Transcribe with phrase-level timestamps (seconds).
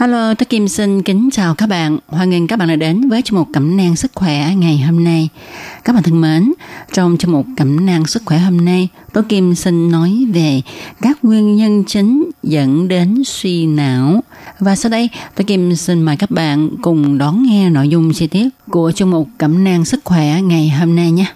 [0.00, 1.98] Hello, tôi Kim xin kính chào các bạn.
[2.06, 5.04] Hoan nghênh các bạn đã đến với chương mục Cẩm nang sức khỏe ngày hôm
[5.04, 5.28] nay.
[5.84, 6.52] Các bạn thân mến,
[6.92, 10.62] trong chương mục Cẩm nang sức khỏe hôm nay, tôi Kim xin nói về
[11.00, 14.22] các nguyên nhân chính dẫn đến suy não.
[14.58, 18.26] Và sau đây, tôi Kim xin mời các bạn cùng đón nghe nội dung chi
[18.26, 21.26] tiết của chương mục Cẩm nang sức khỏe ngày hôm nay nhé.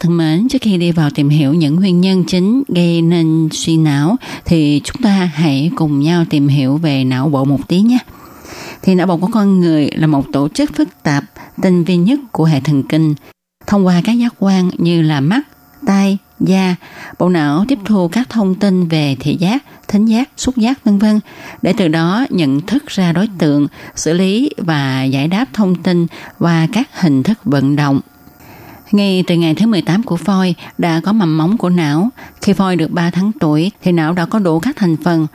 [0.00, 3.76] Thân mến, trước khi đi vào tìm hiểu những nguyên nhân chính gây nên suy
[3.76, 7.98] não thì chúng ta hãy cùng nhau tìm hiểu về não bộ một tí nhé.
[8.82, 11.24] Thì não bộ của con người là một tổ chức phức tạp,
[11.62, 13.14] tinh vi nhất của hệ thần kinh.
[13.66, 15.40] Thông qua các giác quan như là mắt,
[15.86, 16.76] tai, da,
[17.18, 20.98] bộ não tiếp thu các thông tin về thị giác, thính giác, xúc giác vân
[20.98, 21.20] vân
[21.62, 26.06] để từ đó nhận thức ra đối tượng, xử lý và giải đáp thông tin
[26.38, 28.00] qua các hình thức vận động.
[28.92, 32.08] Ngay từ ngày thứ 18 của phôi đã có mầm móng của não.
[32.42, 35.26] Khi phôi được 3 tháng tuổi thì não đã có đủ các thành phần.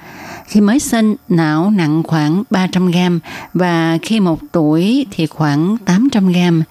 [0.47, 3.19] Khi mới sinh, não nặng khoảng 300 gram
[3.53, 6.63] và khi một tuổi thì khoảng 800 gram.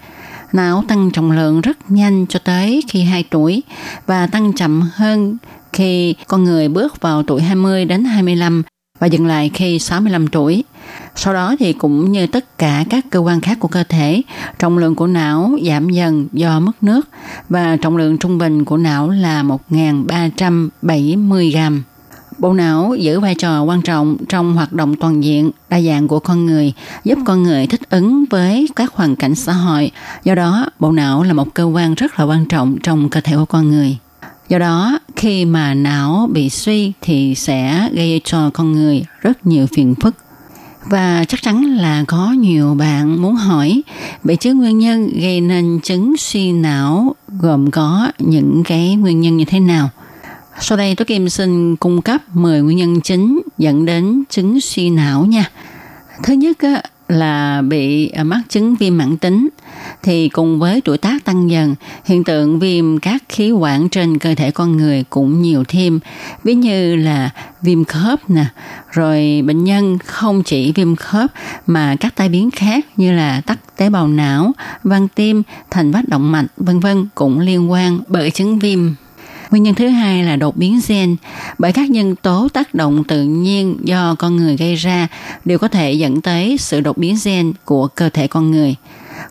[0.53, 3.63] Não tăng trọng lượng rất nhanh cho tới khi 2 tuổi
[4.05, 5.37] và tăng chậm hơn
[5.73, 8.63] khi con người bước vào tuổi 20 đến 25
[8.99, 10.63] và dừng lại khi 65 tuổi.
[11.15, 14.21] Sau đó thì cũng như tất cả các cơ quan khác của cơ thể,
[14.59, 17.09] trọng lượng của não giảm dần do mất nước
[17.49, 21.83] và trọng lượng trung bình của não là 1.370 gram.
[22.37, 26.19] Bộ não giữ vai trò quan trọng trong hoạt động toàn diện, đa dạng của
[26.19, 26.73] con người,
[27.03, 29.91] giúp con người thích ứng với các hoàn cảnh xã hội.
[30.23, 33.35] Do đó, bộ não là một cơ quan rất là quan trọng trong cơ thể
[33.35, 33.97] của con người.
[34.49, 39.67] Do đó, khi mà não bị suy thì sẽ gây cho con người rất nhiều
[39.67, 40.15] phiền phức.
[40.85, 43.83] Và chắc chắn là có nhiều bạn muốn hỏi,
[44.23, 49.37] vậy chứ nguyên nhân gây nên chứng suy não gồm có những cái nguyên nhân
[49.37, 49.89] như thế nào?
[50.59, 54.89] Sau đây tôi Kim xin cung cấp 10 nguyên nhân chính dẫn đến chứng suy
[54.89, 55.49] não nha.
[56.23, 56.57] Thứ nhất
[57.07, 59.49] là bị à, mắc chứng viêm mãn tính
[60.03, 61.75] thì cùng với tuổi tác tăng dần,
[62.05, 65.99] hiện tượng viêm các khí quản trên cơ thể con người cũng nhiều thêm,
[66.43, 67.29] ví như là
[67.61, 68.45] viêm khớp nè,
[68.91, 71.31] rồi bệnh nhân không chỉ viêm khớp
[71.67, 74.51] mà các tai biến khác như là tắc tế bào não,
[74.83, 78.79] van tim, thành vách động mạch vân vân cũng liên quan bởi chứng viêm.
[79.51, 81.15] Nguyên nhân thứ hai là đột biến gen,
[81.57, 85.07] bởi các nhân tố tác động tự nhiên do con người gây ra
[85.45, 88.75] đều có thể dẫn tới sự đột biến gen của cơ thể con người.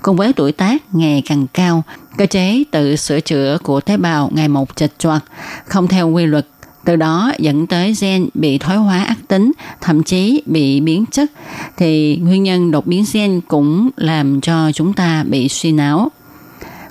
[0.03, 1.83] Cùng với tuổi tác ngày càng cao,
[2.17, 5.25] cơ chế tự sửa chữa của tế bào ngày một chật choạc,
[5.67, 6.47] không theo quy luật
[6.85, 11.31] từ đó dẫn tới gen bị thoái hóa ác tính, thậm chí bị biến chất,
[11.77, 16.11] thì nguyên nhân đột biến gen cũng làm cho chúng ta bị suy não.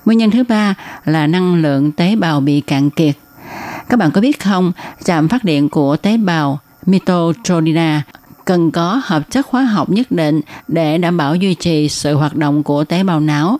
[0.06, 0.75] Nguyên nhân thứ ba
[1.06, 3.16] là năng lượng tế bào bị cạn kiệt.
[3.89, 4.72] Các bạn có biết không,
[5.03, 8.01] trạm phát điện của tế bào mitochondria
[8.45, 12.36] cần có hợp chất hóa học nhất định để đảm bảo duy trì sự hoạt
[12.36, 13.57] động của tế bào não.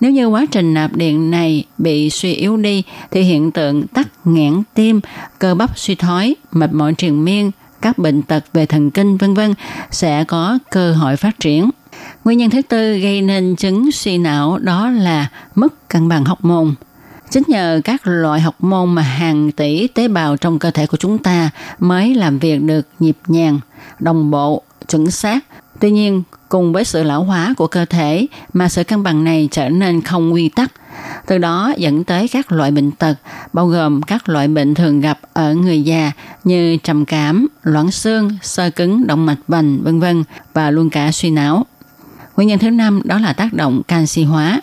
[0.00, 4.08] Nếu như quá trình nạp điện này bị suy yếu đi thì hiện tượng tắc
[4.24, 5.00] nghẽn tim,
[5.38, 7.50] cơ bắp suy thoái, mệt mỏi triền miên,
[7.82, 9.54] các bệnh tật về thần kinh vân vân
[9.90, 11.70] sẽ có cơ hội phát triển.
[12.24, 16.44] Nguyên nhân thứ tư gây nên chứng suy não đó là mất cân bằng học
[16.44, 16.74] môn.
[17.30, 20.96] Chính nhờ các loại học môn mà hàng tỷ tế bào trong cơ thể của
[20.96, 23.60] chúng ta mới làm việc được nhịp nhàng,
[23.98, 25.44] đồng bộ, chuẩn xác.
[25.80, 29.48] Tuy nhiên, cùng với sự lão hóa của cơ thể mà sự cân bằng này
[29.50, 30.72] trở nên không quy tắc,
[31.26, 33.14] từ đó dẫn tới các loại bệnh tật,
[33.52, 36.12] bao gồm các loại bệnh thường gặp ở người già
[36.44, 41.12] như trầm cảm, loãng xương, sơ cứng động mạch vành, vân vân và luôn cả
[41.12, 41.66] suy não.
[42.36, 44.60] Nguyên nhân thứ năm đó là tác động canxi hóa.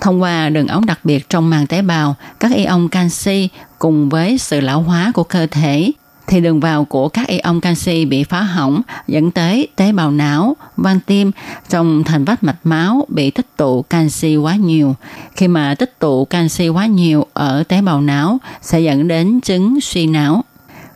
[0.00, 3.48] Thông qua đường ống đặc biệt trong màng tế bào, các ion canxi
[3.78, 5.92] cùng với sự lão hóa của cơ thể
[6.26, 10.56] thì đường vào của các ion canxi bị phá hỏng dẫn tới tế bào não,
[10.76, 11.30] van tim
[11.68, 14.96] trong thành vách mạch máu bị tích tụ canxi quá nhiều.
[15.36, 19.80] Khi mà tích tụ canxi quá nhiều ở tế bào não sẽ dẫn đến chứng
[19.80, 20.44] suy não.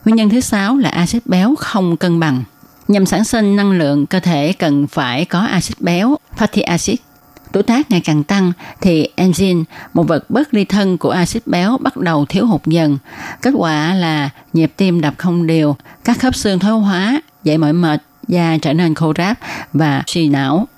[0.05, 2.43] Nguyên nhân thứ sáu là axit béo không cân bằng.
[2.91, 6.97] Nhằm sản sinh năng lượng, cơ thể cần phải có axit béo, fatty acid.
[7.53, 9.65] Tuổi tác ngày càng tăng thì enzyme,
[9.95, 12.99] một vật bất ly thân của axit béo bắt đầu thiếu hụt dần.
[13.43, 17.73] Kết quả là nhịp tim đập không đều, các khớp xương thoái hóa, dậy mỏi
[17.73, 19.39] mệt, da trở nên khô ráp
[19.73, 20.69] và suy não.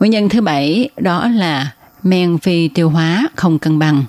[0.00, 1.70] Nguyên nhân thứ bảy đó là
[2.02, 4.04] men phi tiêu hóa không cân bằng.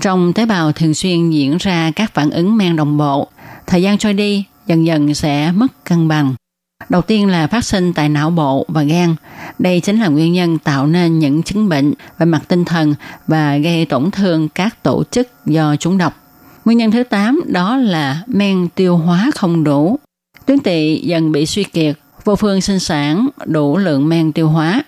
[0.00, 3.28] Trong tế bào thường xuyên diễn ra các phản ứng men đồng bộ.
[3.66, 6.34] Thời gian trôi đi, dần dần sẽ mất cân bằng.
[6.88, 9.14] Đầu tiên là phát sinh tại não bộ và gan.
[9.58, 12.94] Đây chính là nguyên nhân tạo nên những chứng bệnh về mặt tinh thần
[13.26, 16.14] và gây tổn thương các tổ chức do chúng độc.
[16.64, 19.98] Nguyên nhân thứ 8 đó là men tiêu hóa không đủ.
[20.46, 24.82] Tuyến tỵ dần bị suy kiệt, vô phương sinh sản đủ lượng men tiêu hóa.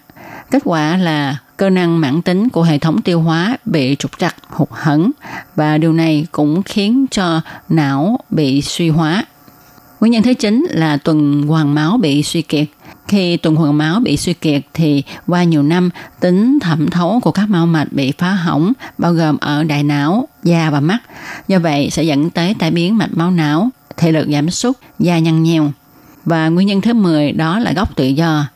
[0.50, 4.36] Kết quả là cơ năng mãn tính của hệ thống tiêu hóa bị trục trặc,
[4.48, 5.10] hụt hẫng
[5.56, 9.24] và điều này cũng khiến cho não bị suy hóa.
[10.04, 12.66] Nguyên nhân thứ chín là tuần hoàn máu bị suy kiệt.
[13.08, 15.90] Khi tuần hoàn máu bị suy kiệt thì qua nhiều năm
[16.20, 20.28] tính thẩm thấu của các mao mạch bị phá hỏng bao gồm ở đại não,
[20.42, 20.98] da và mắt.
[21.48, 25.18] Do vậy sẽ dẫn tới tai biến mạch máu não, thể lực giảm sút, da
[25.18, 25.72] nhăn nheo.
[26.24, 28.46] Và nguyên nhân thứ 10 đó là gốc tự do.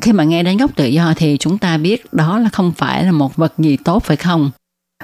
[0.00, 3.04] Khi mà nghe đến gốc tự do thì chúng ta biết đó là không phải
[3.04, 4.50] là một vật gì tốt phải không?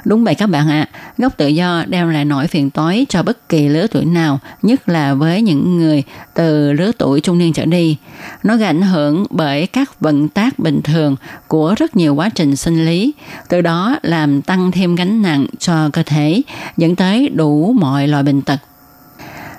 [0.05, 3.23] Đúng vậy các bạn ạ, à, gốc tự do đem lại nỗi phiền toái cho
[3.23, 6.03] bất kỳ lứa tuổi nào, nhất là với những người
[6.35, 7.97] từ lứa tuổi trung niên trở đi.
[8.43, 11.17] Nó gây ảnh hưởng bởi các vận tác bình thường
[11.49, 13.13] của rất nhiều quá trình sinh lý,
[13.49, 16.43] từ đó làm tăng thêm gánh nặng cho cơ thể,
[16.77, 18.59] dẫn tới đủ mọi loại bệnh tật.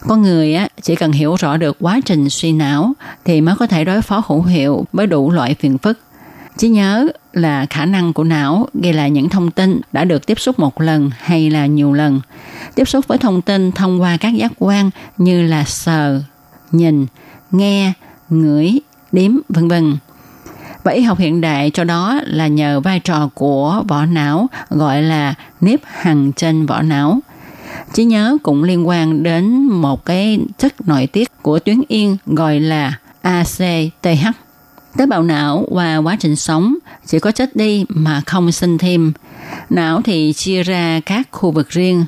[0.07, 2.93] Con người á, chỉ cần hiểu rõ được quá trình suy não
[3.25, 5.99] thì mới có thể đối phó hữu hiệu với đủ loại phiền phức.
[6.57, 10.39] Trí nhớ là khả năng của não ghi lại những thông tin đã được tiếp
[10.39, 12.21] xúc một lần hay là nhiều lần.
[12.75, 16.21] Tiếp xúc với thông tin thông qua các giác quan như là sờ,
[16.71, 17.05] nhìn,
[17.51, 17.93] nghe,
[18.29, 18.79] ngửi,
[19.11, 19.97] đếm, vân vân.
[20.83, 25.01] Và y học hiện đại cho đó là nhờ vai trò của vỏ não gọi
[25.01, 27.19] là nếp hằng trên vỏ não.
[27.93, 32.59] Trí nhớ cũng liên quan đến một cái chất nội tiết của tuyến yên gọi
[32.59, 34.27] là ACTH
[34.97, 39.13] Tế bào não và quá trình sống chỉ có chết đi mà không sinh thêm.
[39.69, 42.05] Não thì chia ra các khu vực riêng,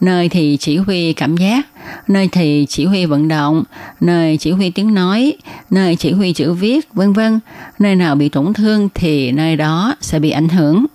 [0.00, 1.66] nơi thì chỉ huy cảm giác,
[2.08, 3.64] nơi thì chỉ huy vận động,
[4.00, 5.32] nơi chỉ huy tiếng nói,
[5.70, 7.40] nơi chỉ huy chữ viết, vân vân.
[7.78, 10.86] Nơi nào bị tổn thương thì nơi đó sẽ bị ảnh hưởng.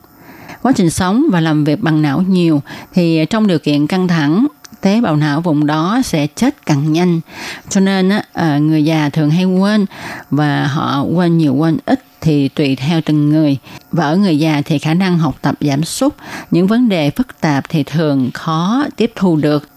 [0.62, 2.62] Quá trình sống và làm việc bằng não nhiều
[2.94, 4.48] thì trong điều kiện căng thẳng
[4.82, 7.22] tế bào não vùng đó sẽ chết càng nhanh.
[7.70, 9.86] Cho nên á, à, người già thường hay quên
[10.32, 13.58] và họ quên nhiều quên ít thì tùy theo từng người.
[13.92, 16.14] Và ở người già thì khả năng học tập giảm sút
[16.52, 19.70] những vấn đề phức tạp thì thường khó tiếp thu được.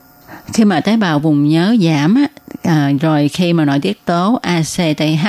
[0.52, 2.26] Khi mà tế bào vùng nhớ giảm á,
[2.62, 5.26] à, rồi khi mà nội tiết tố ACTH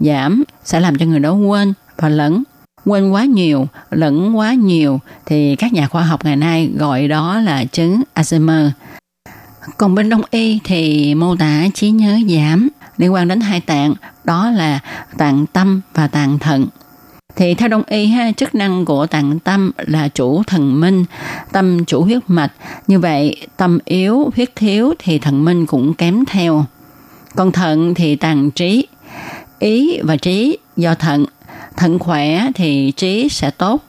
[0.00, 2.42] giảm sẽ làm cho người đó quên và lẫn
[2.84, 5.00] quên quá nhiều lẫn quá nhiều.
[5.26, 8.70] Thì các nhà khoa học ngày nay gọi đó là chứng Alzheimer
[9.78, 13.94] còn bên đông y thì mô tả trí nhớ giảm liên quan đến hai tạng,
[14.24, 14.80] đó là
[15.18, 16.66] tạng tâm và tạng thận.
[17.36, 21.04] Thì theo đông y ha, chức năng của tạng tâm là chủ thần minh,
[21.52, 22.52] tâm chủ huyết mạch.
[22.88, 26.64] Như vậy, tâm yếu, huyết thiếu thì thần minh cũng kém theo.
[27.36, 28.86] Còn thận thì tàng trí.
[29.58, 31.26] Ý và trí do thận.
[31.76, 33.84] Thận khỏe thì trí sẽ tốt.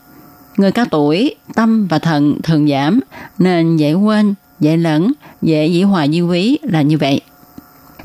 [0.56, 3.00] Người cao tuổi, tâm và thận thường giảm
[3.38, 7.20] nên dễ quên, dễ lẫn, dễ dĩ hòa di quý là như vậy.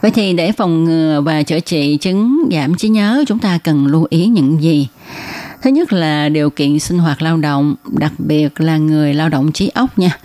[0.01, 3.87] Vậy thì để phòng ngừa và chữa trị chứng giảm trí nhớ chúng ta cần
[3.87, 4.87] lưu ý những gì?
[5.61, 9.51] Thứ nhất là điều kiện sinh hoạt lao động, đặc biệt là người lao động
[9.51, 10.17] trí óc nha.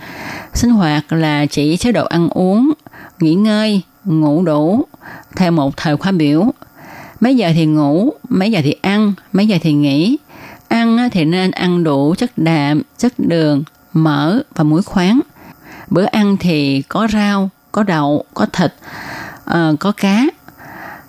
[0.53, 2.71] Sinh hoạt là chỉ chế độ ăn uống,
[3.19, 4.85] nghỉ ngơi, ngủ đủ
[5.35, 6.51] theo một thời khóa biểu.
[7.19, 10.17] Mấy giờ thì ngủ, mấy giờ thì ăn, mấy giờ thì nghỉ.
[10.67, 15.19] Ăn thì nên ăn đủ chất đạm, chất đường, mỡ và muối khoáng–
[15.87, 18.73] bữa ăn thì có rau có đậu có thịt
[19.51, 20.25] uh, có cá.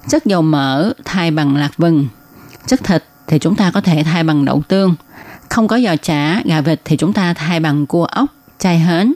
[0.08, 2.08] Chất dầu mỡ thay bằng lạc vừng.
[2.66, 4.94] Chất thịt thì chúng ta có thể thay bằng đậu tương.
[5.49, 9.14] Không có giò chả gà vịt thì chúng ta thay bằng cua ốc chai hến.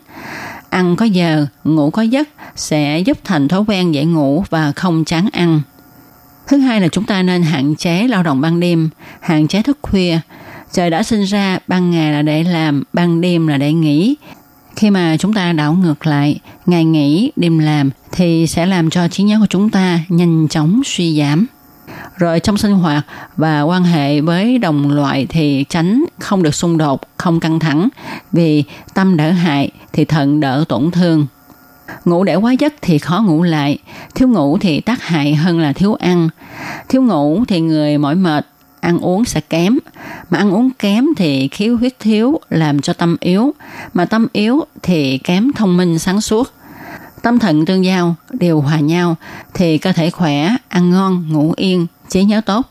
[0.70, 5.04] Ăn có giờ ngủ có giấc sẽ giúp thành thói quen dễ ngủ và không
[5.04, 5.60] chán ăn.
[6.46, 8.90] Thứ hai là chúng ta nên hạn chế lao động ban đêm
[9.20, 10.18] hạn chế thức khuya.
[10.72, 14.16] Trời đã sinh ra ban ngày là để làm ban đêm là để nghỉ.
[14.76, 19.08] Khi mà chúng ta đảo ngược lại, ngày nghỉ, đêm làm thì sẽ làm cho
[19.08, 21.46] trí nhớ của chúng ta nhanh chóng suy giảm.
[22.16, 26.78] Rồi trong sinh hoạt và quan hệ với đồng loại thì tránh không được xung
[26.78, 27.88] đột, không căng thẳng
[28.32, 28.64] vì
[28.94, 31.26] tâm đỡ hại thì thận đỡ tổn thương.
[32.04, 33.78] Ngủ để quá giấc thì khó ngủ lại,
[34.14, 36.28] thiếu ngủ thì tác hại hơn là thiếu ăn.
[36.88, 38.46] Thiếu ngủ thì người mỏi mệt,
[38.82, 39.78] ăn uống sẽ kém.
[40.30, 43.54] Mà ăn uống kém thì khiếu huyết thiếu làm cho tâm yếu.
[43.92, 46.52] Mà tâm yếu thì kém thông minh sáng suốt.
[47.22, 49.16] Tâm thận tương giao, đều hòa nhau
[49.54, 52.66] thì cơ thể khỏe, ăn ngon, ngủ yên, trí nhớ tốt.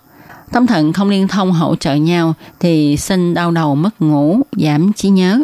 [0.51, 4.93] Tâm thận không liên thông hỗ trợ nhau thì sinh đau đầu mất ngủ, giảm
[4.93, 5.41] trí nhớ.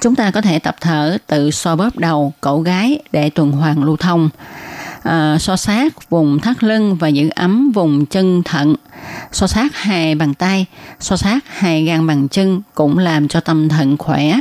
[0.00, 3.84] Chúng ta có thể tập thở tự xoa bóp đầu, cổ gái để tuần hoàn
[3.84, 4.28] lưu thông.
[5.02, 8.74] À, so sát vùng thắt lưng và giữ ấm vùng chân thận.
[9.32, 10.66] So sát hai bàn tay,
[11.00, 14.38] so sát hai gan bàn chân cũng làm cho tâm thận khỏe.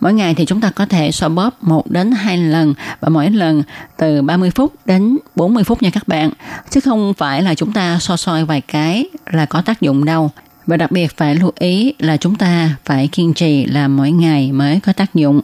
[0.00, 3.30] Mỗi ngày thì chúng ta có thể so bóp 1 đến 2 lần và mỗi
[3.30, 3.62] lần
[3.96, 6.30] từ 30 phút đến 40 phút nha các bạn.
[6.70, 10.30] Chứ không phải là chúng ta so soi vài cái là có tác dụng đâu.
[10.66, 14.52] Và đặc biệt phải lưu ý là chúng ta phải kiên trì làm mỗi ngày
[14.52, 15.40] mới có tác dụng.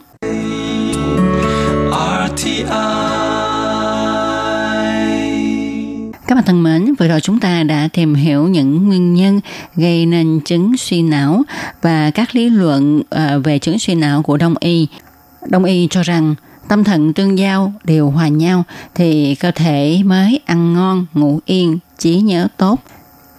[6.29, 9.39] Các bạn thân mến, vừa rồi chúng ta đã tìm hiểu những nguyên nhân
[9.75, 11.43] gây nên chứng suy não
[11.81, 14.87] và các lý luận ờ, về chứng suy não của Đông y.
[15.47, 16.35] Đông y cho rằng
[16.67, 18.63] tâm thần tương giao đều hòa nhau
[18.95, 22.79] thì cơ thể mới ăn ngon, ngủ yên, trí nhớ tốt.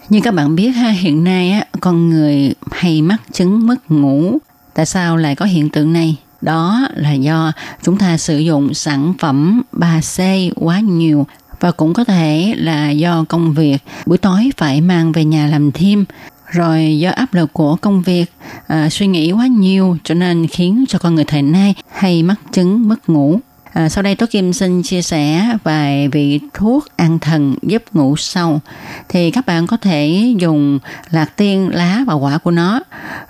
[0.09, 4.39] Như các bạn biết ha, hiện nay á, con người hay mắc chứng mất ngủ.
[4.75, 6.17] Tại sao lại có hiện tượng này?
[6.41, 11.27] Đó là do chúng ta sử dụng sản phẩm 3C quá nhiều
[11.61, 15.73] và cũng có thể là do công việc buổi tối phải mang về nhà làm
[15.73, 16.05] thêm
[16.51, 18.33] rồi do áp lực của công việc
[18.67, 22.37] à, suy nghĩ quá nhiều cho nên khiến cho con người thời nay hay mắc
[22.53, 23.41] chứng mất ngủ
[23.73, 28.17] À, sau đây Tố Kim xin chia sẻ vài vị thuốc an thần giúp ngủ
[28.17, 28.61] sâu.
[29.09, 30.79] Thì các bạn có thể dùng
[31.11, 32.81] lạc tiên, lá và quả của nó.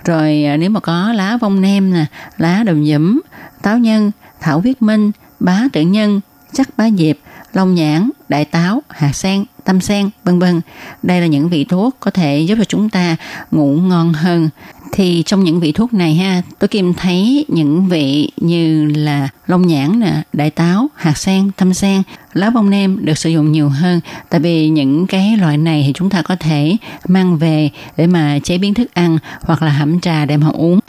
[0.04, 2.04] Rồi à, nếu mà có lá vong nem nè,
[2.38, 3.20] lá đồng dẫm,
[3.62, 4.10] táo nhân,
[4.40, 5.10] thảo viết minh,
[5.40, 6.20] bá tử nhân,
[6.52, 7.16] chắc bá diệp,
[7.52, 10.60] long nhãn, đại táo, hạt sen, tâm sen, vân vân.
[11.02, 13.16] Đây là những vị thuốc có thể giúp cho chúng ta
[13.50, 14.48] ngủ ngon hơn.
[14.92, 19.66] Thì trong những vị thuốc này ha, tôi Kim thấy những vị như là long
[19.66, 22.02] nhãn nè, đại táo, hạt sen, tâm sen,
[22.32, 24.00] lá bông nem được sử dụng nhiều hơn.
[24.30, 26.76] Tại vì những cái loại này thì chúng ta có thể
[27.08, 30.80] mang về để mà chế biến thức ăn hoặc là hẩm trà đem họ uống.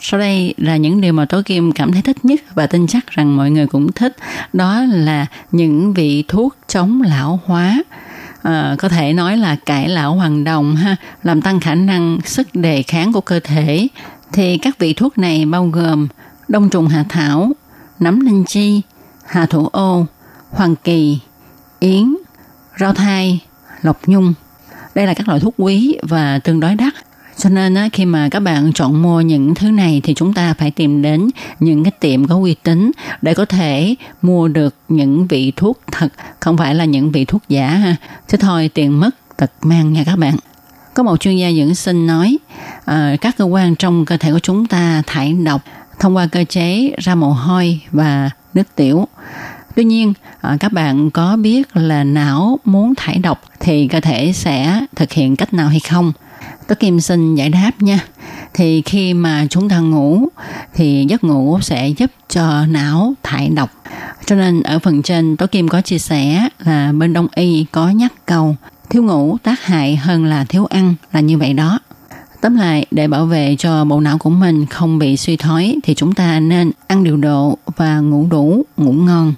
[0.00, 3.06] Sau đây là những điều mà Tố Kim cảm thấy thích nhất và tin chắc
[3.06, 4.16] rằng mọi người cũng thích.
[4.52, 7.82] Đó là những vị thuốc chống lão hóa.
[8.42, 12.54] À, có thể nói là cải lão hoàng đồng ha, làm tăng khả năng sức
[12.54, 13.88] đề kháng của cơ thể.
[14.32, 16.08] Thì các vị thuốc này bao gồm
[16.48, 17.52] đông trùng hạ thảo,
[18.00, 18.82] nấm linh chi,
[19.26, 20.06] hà thủ ô,
[20.50, 21.18] hoàng kỳ,
[21.80, 22.16] yến,
[22.80, 23.40] rau thai,
[23.82, 24.34] lộc nhung.
[24.94, 26.94] Đây là các loại thuốc quý và tương đối đắt
[27.38, 30.54] cho nên á, khi mà các bạn chọn mua những thứ này thì chúng ta
[30.54, 32.90] phải tìm đến những cái tiệm có uy tín
[33.22, 36.08] để có thể mua được những vị thuốc thật,
[36.40, 37.96] không phải là những vị thuốc giả ha.
[38.28, 40.36] Chứ thôi tiền mất tật mang nha các bạn.
[40.94, 42.38] Có một chuyên gia dưỡng sinh nói
[42.84, 45.62] à, các cơ quan trong cơ thể của chúng ta thải độc
[45.98, 49.08] thông qua cơ chế ra mồ hôi và nước tiểu.
[49.76, 54.32] Tuy nhiên, à, các bạn có biết là não muốn thải độc thì cơ thể
[54.32, 56.12] sẽ thực hiện cách nào hay không?
[56.68, 58.00] Tôi Kim xin giải đáp nha.
[58.54, 60.28] Thì khi mà chúng ta ngủ
[60.74, 63.70] thì giấc ngủ sẽ giúp cho não thải độc.
[64.26, 67.88] Cho nên ở phần trên Tố Kim có chia sẻ là bên Đông Y có
[67.88, 68.56] nhắc câu
[68.90, 71.78] thiếu ngủ tác hại hơn là thiếu ăn là như vậy đó.
[72.40, 75.94] Tóm lại, để bảo vệ cho bộ não của mình không bị suy thoái thì
[75.94, 79.34] chúng ta nên ăn điều độ và ngủ đủ, ngủ ngon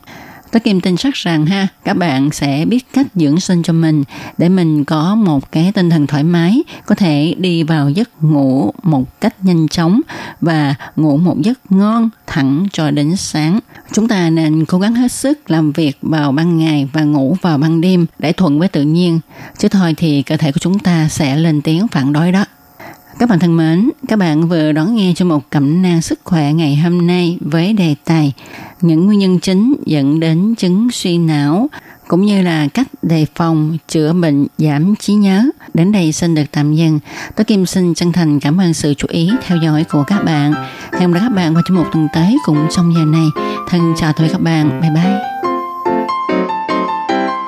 [0.52, 4.05] tôi Kim tin chắc rằng ha, các bạn sẽ biết cách dưỡng sinh cho mình
[4.38, 8.73] để mình có một cái tinh thần thoải mái, có thể đi vào giấc ngủ
[8.83, 10.00] một cách nhanh chóng
[10.40, 13.59] và ngủ một giấc ngon thẳng cho đến sáng.
[13.93, 17.59] Chúng ta nên cố gắng hết sức làm việc vào ban ngày và ngủ vào
[17.59, 19.21] ban đêm để thuận với tự nhiên.
[19.59, 22.45] Chứ thôi thì cơ thể của chúng ta sẽ lên tiếng phản đối đó.
[23.18, 26.52] Các bạn thân mến, các bạn vừa đón nghe cho một cẩm nang sức khỏe
[26.52, 28.32] ngày hôm nay với đề tài
[28.80, 31.68] những nguyên nhân chính dẫn đến chứng suy não
[32.08, 35.44] cũng như là cách đề phòng chữa bệnh giảm trí nhớ.
[35.75, 36.98] Đến đây xin được tạm dừng.
[37.37, 40.54] Tôi Kim xin chân thành cảm ơn sự chú ý theo dõi của các bạn.
[40.98, 43.26] Hẹn gặp các bạn vào trong một tuần tới cũng trong giờ này.
[43.68, 44.80] Thân chào tạm biệt các bạn.
[44.80, 45.38] Bye bye.